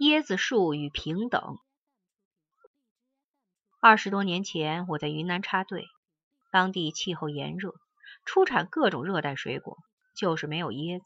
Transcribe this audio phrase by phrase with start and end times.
[0.00, 1.58] 椰子树与平等。
[3.82, 5.88] 二十多年前，我在云南插队，
[6.50, 7.74] 当地气候炎热，
[8.24, 9.76] 出产各种热带水果，
[10.16, 11.04] 就是没有椰子，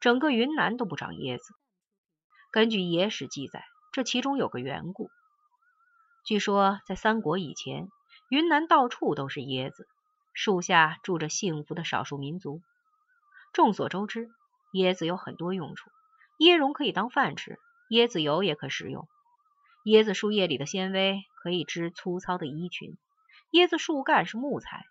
[0.00, 1.52] 整个云南都不长椰子。
[2.50, 3.62] 根据野史记载，
[3.92, 5.10] 这其中有个缘故。
[6.24, 7.88] 据说在三国以前，
[8.30, 9.86] 云南到处都是椰子，
[10.32, 12.62] 树下住着幸福的少数民族。
[13.52, 14.30] 众所周知，
[14.72, 15.90] 椰子有很多用处，
[16.38, 17.60] 椰蓉可以当饭吃。
[17.90, 19.06] 椰子油也可食用，
[19.84, 22.96] 椰子树叶里的纤维可以织粗糙的衣裙，
[23.52, 24.86] 椰子树干是木材，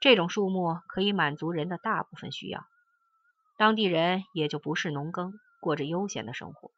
[0.00, 2.66] 这种树木可以满足人的大部分需要，
[3.56, 6.72] 当地人也就不是农耕，过着悠闲的生活。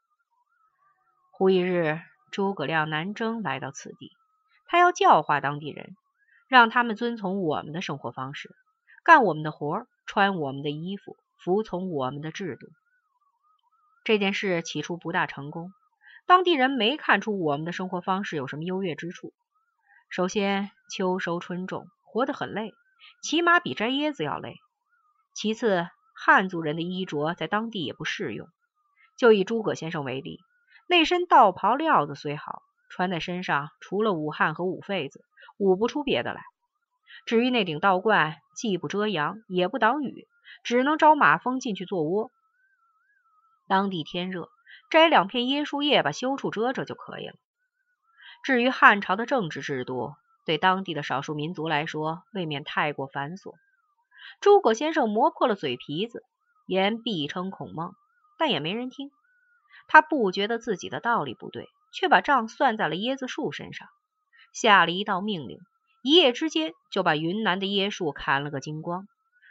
[1.30, 1.98] 忽一日，
[2.30, 4.12] 诸葛亮南征来到此地，
[4.66, 5.96] 他要教化当地人，
[6.46, 8.54] 让他们遵从我们的生活方式，
[9.02, 12.68] 干我们的活，穿我们的衣服，服从我们的制度。
[14.04, 15.72] 这件事起初不大成功，
[16.26, 19.32] 当地人没看出我们的生活方式有什么优越之处。
[20.10, 22.74] 首先，秋收春种，活得很累，
[23.22, 24.56] 起码比摘椰子要累。
[25.32, 28.46] 其次，汉族人的衣着在当地也不适用。
[29.16, 30.38] 就以诸葛先生为例，
[30.86, 35.24] 那身道袍料子虽好，穿在身上除了捂汗和捂痱子，
[35.56, 36.42] 捂不出别的来。
[37.24, 40.28] 至于那顶道冠，既不遮阳，也不挡雨，
[40.62, 42.30] 只能招马蜂进去做窝。
[43.66, 44.48] 当地天热，
[44.90, 47.34] 摘两片椰树叶把羞处遮遮就可以了。
[48.42, 53.54] 至于汉朝的政治制度，对当地的少数民族来说，未免太过繁琐。
[54.40, 56.22] 诸葛先生磨破了嘴皮子，
[56.66, 57.94] 言必称孔孟，
[58.38, 59.10] 但也没人听。
[59.86, 63.88] 他不觉得自己的道理不对，却把账算在了椰子树身上，
[64.52, 65.58] 下了一道命令：
[66.02, 69.08] 一夜之间就把云南的椰树砍了个精光，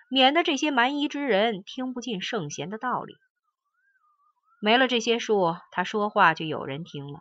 [0.10, 3.16] 免得这些蛮夷之人听不进圣贤的道理。
[4.64, 7.20] 没了这些树，他说话就有人听了。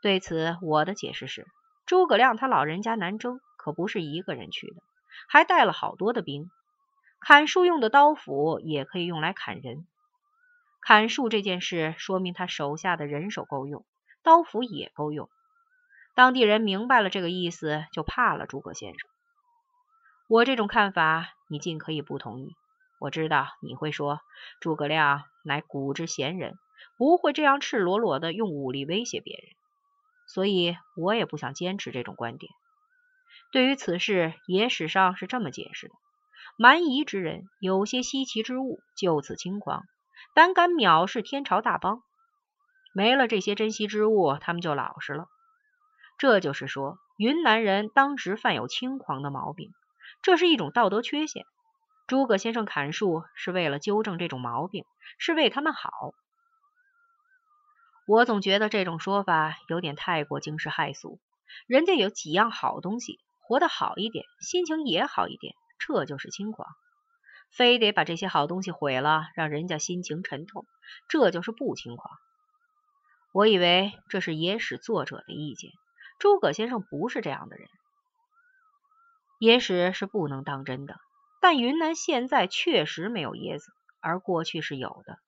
[0.00, 1.46] 对此，我的解释是：
[1.84, 4.76] 诸葛亮他老人家南征可不是一个人去的，
[5.28, 6.50] 还带了好多的兵。
[7.20, 9.86] 砍树用的刀斧也可以用来砍人。
[10.80, 13.84] 砍树这件事，说明他手下的人手够用，
[14.22, 15.28] 刀斧也够用。
[16.14, 19.10] 当地人明白了这个意思，就怕了诸葛先生。
[20.26, 22.56] 我这种看法，你尽可以不同意。
[23.00, 24.20] 我知道你会说，
[24.60, 26.58] 诸葛亮乃古之贤人，
[26.98, 29.56] 不会这样赤裸裸的用武力威胁别人，
[30.28, 32.52] 所以我也不想坚持这种观点。
[33.52, 35.94] 对于此事，野史上是这么解释的：
[36.58, 39.82] 蛮夷之人有些稀奇之物，就此轻狂，
[40.34, 42.02] 胆敢藐视天朝大邦。
[42.92, 45.26] 没了这些珍稀之物，他们就老实了。
[46.18, 49.72] 这就是说，云南人当时犯有轻狂的毛病，
[50.20, 51.46] 这是一种道德缺陷。
[52.10, 54.84] 诸葛先生砍树是为了纠正这种毛病，
[55.16, 56.12] 是为他们好。
[58.04, 61.20] 我总觉得这种说法有点太过惊世骇俗。
[61.68, 66.68] 人家有几样好东西，活得好一点，心情也好一点，这就是轻狂。
[67.52, 70.66] 非得把这些好东西毁了，让人家心情沉痛，
[71.08, 72.12] 这就是不轻狂。
[73.32, 75.70] 我以为这是野史作者的意见，
[76.18, 77.68] 诸葛先生不是这样的人。
[79.38, 80.96] 野史是不能当真的。
[81.40, 85.18] 但云南现在确实没有椰子，而过去是有的，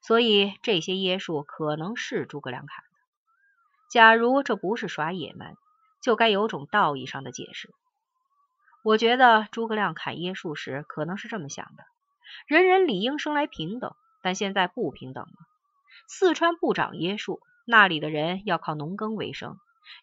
[0.00, 2.90] 所以这些椰树可能是诸葛亮砍的。
[3.88, 5.54] 假如这不是耍野蛮，
[6.00, 7.70] 就该有种道义上的解释。
[8.82, 11.84] 我觉得诸葛亮砍椰树时可能是这么想的：
[12.46, 15.32] 人人理应生来平等，但现在不平等了。
[16.08, 19.52] 四川不长椰树，那里的人要靠农耕为生；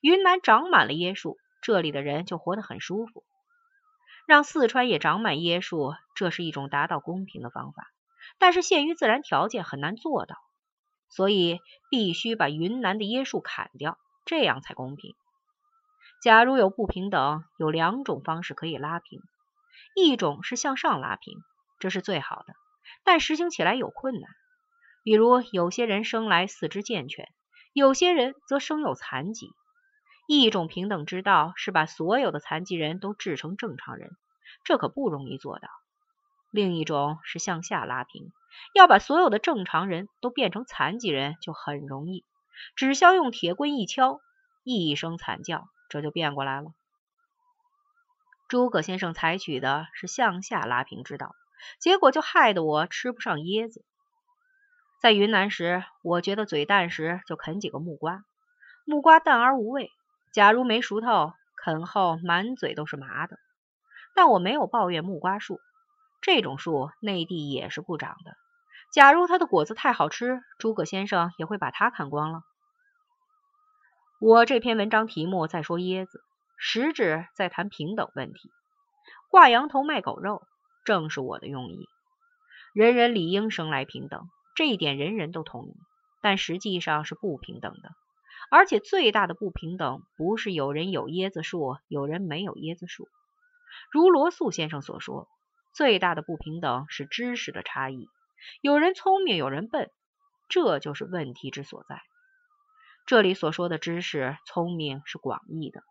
[0.02, 3.24] 云南长满了椰树，这里的人就活得很舒服。
[4.30, 7.88] 让四川也长满椰树，这是一种达到公平的方法，
[8.38, 10.36] 但是限于自然条件很难做到，
[11.10, 11.58] 所以
[11.90, 15.16] 必须把云南的椰树砍掉，这样才公平。
[16.22, 19.20] 假如有不平等，有两种方式可以拉平，
[19.96, 21.40] 一种是向上拉平，
[21.80, 22.54] 这是最好的，
[23.04, 24.30] 但实行起来有困难。
[25.04, 27.28] 比如有些人生来四肢健全，
[27.74, 29.50] 有些人则生有残疾。
[30.32, 34.16] 一种平等之道是把所有的残疾人都治成正常人，
[34.64, 35.68] 这可不容易做到。
[36.52, 38.32] 另一种是向下拉平，
[38.76, 42.24] 要把所有的正常人都变成残疾人就很容易，
[42.76, 44.22] 只需要用铁棍一敲，
[44.64, 46.74] 一声惨叫，这就变过来了。
[48.48, 51.34] 诸葛先生采取的是向下拉平之道，
[51.80, 53.84] 结果就害得我吃不上椰子。
[55.02, 58.24] 在云南时，我觉得嘴淡时就啃几个木瓜，
[58.86, 59.92] 木瓜淡而无味。
[60.32, 63.38] 假如没熟透，啃后满嘴都是麻的。
[64.16, 65.60] 但我没有抱怨木瓜树，
[66.22, 68.36] 这种树内地也是不长的。
[68.92, 72.42] 假如它的果子太好吃，诸葛先生也会把它砍光了。
[74.20, 76.22] 我这篇文章题目在说椰子，
[76.58, 78.52] 实质在谈平等问题。
[79.30, 80.42] 挂羊头卖狗肉，
[80.84, 81.88] 正是我的用意。
[82.74, 85.74] 人人理应生来平等，这一点人人都同意，
[86.22, 87.92] 但实际上是不平等的。
[88.52, 93.08] 而且最大的不平等，不是有人有椰子树，有人没有椰子树。
[93.92, 95.28] 如罗素先生所说，
[95.74, 98.10] 最大的不平等是知识的差异，
[98.62, 99.92] 有人聪明，有人笨，
[100.48, 102.02] 这就是问题之所在。
[103.06, 105.84] 这里所说的知识、聪明是广义的，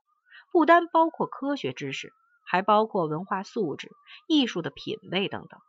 [0.53, 2.13] 不单包括科学知识，
[2.45, 3.91] 还包括文化素质、
[4.27, 5.61] 艺术的品味等等。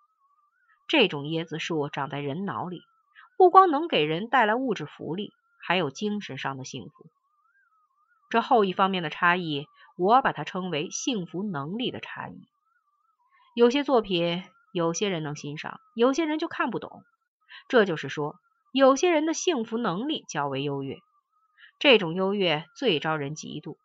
[0.88, 2.81] 这种椰子树长在人脑里，
[3.38, 5.31] 不光能给人带来物质福利。
[5.61, 7.06] 还有精神上的幸福，
[8.29, 9.67] 这后一方面的差异，
[9.97, 12.47] 我把它称为幸福能力的差异。
[13.56, 17.03] 有些作品，有些人能欣赏，有些人就看不懂。
[17.67, 18.35] 这就是说，
[18.71, 21.00] 有些人的幸福能力较为优越，
[21.79, 23.77] 这种优越最招人嫉妒。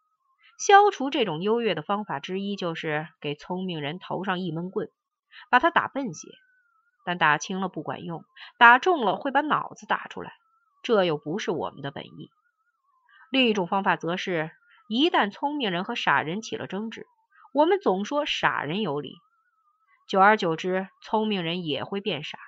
[0.56, 4.88] 消除这种优越的方法之一，就是给聪明人头上一闷棍，
[5.50, 6.28] 把他打笨些。
[7.04, 8.24] 但打轻了不管用，
[8.56, 10.32] 打重了会把脑子打出来。
[10.84, 12.30] 这又不是我们的本意。
[13.30, 14.52] 另一种方法则是，
[14.86, 17.08] 一旦聪明人和傻人起了争执，
[17.52, 19.16] 我们总说傻人有理，
[20.06, 22.38] 久而久之，聪明人也会变傻。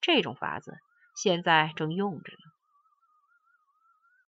[0.00, 0.76] 这种法子
[1.16, 2.57] 现在正用着呢。